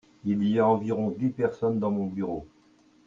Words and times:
Il 0.25 0.43
y 0.49 0.57
a 0.57 0.67
environ 0.67 1.11
dix 1.15 1.29
personnes 1.29 1.77
dans 1.77 1.91
mon 1.91 2.07
bureau. 2.07 2.47